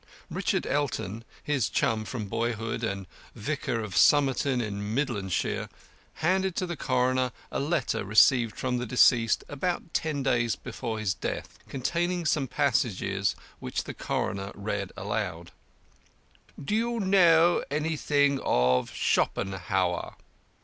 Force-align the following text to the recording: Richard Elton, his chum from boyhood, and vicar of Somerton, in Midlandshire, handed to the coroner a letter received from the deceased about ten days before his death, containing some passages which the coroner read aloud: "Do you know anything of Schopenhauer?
Richard 0.31 0.65
Elton, 0.65 1.23
his 1.43 1.69
chum 1.69 2.05
from 2.05 2.25
boyhood, 2.25 2.83
and 2.83 3.05
vicar 3.35 3.81
of 3.81 3.95
Somerton, 3.95 4.59
in 4.59 4.95
Midlandshire, 4.95 5.69
handed 6.15 6.55
to 6.55 6.65
the 6.65 6.75
coroner 6.75 7.31
a 7.51 7.59
letter 7.59 8.03
received 8.03 8.57
from 8.57 8.79
the 8.79 8.87
deceased 8.87 9.43
about 9.47 9.93
ten 9.93 10.23
days 10.23 10.55
before 10.55 10.97
his 10.97 11.13
death, 11.13 11.59
containing 11.69 12.25
some 12.25 12.47
passages 12.47 13.35
which 13.59 13.83
the 13.83 13.93
coroner 13.93 14.51
read 14.55 14.91
aloud: 14.97 15.51
"Do 16.59 16.75
you 16.75 16.99
know 16.99 17.63
anything 17.69 18.39
of 18.43 18.91
Schopenhauer? 18.91 20.15